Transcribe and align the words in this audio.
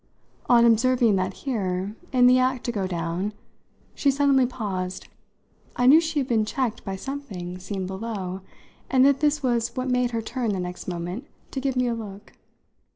On 0.49 0.65
observing 0.65 1.15
that 1.17 1.33
here, 1.45 1.95
in 2.11 2.25
the 2.25 2.39
act 2.39 2.63
to 2.63 2.71
go 2.71 2.87
down, 2.87 3.33
she 3.93 4.09
suddenly 4.09 4.47
paused, 4.47 5.07
I 5.75 5.85
knew 5.85 6.01
she 6.01 6.17
had 6.17 6.27
been 6.27 6.43
checked 6.43 6.83
by 6.83 6.95
something 6.95 7.59
seen 7.59 7.85
below 7.85 8.41
and 8.89 9.05
that 9.05 9.19
this 9.19 9.43
was 9.43 9.75
what 9.75 9.91
made 9.91 10.09
her 10.09 10.21
turn 10.23 10.53
the 10.53 10.59
next 10.59 10.87
moment 10.87 11.27
to 11.51 11.59
give 11.59 11.75
me 11.75 11.85
a 11.85 11.93
look. 11.93 12.33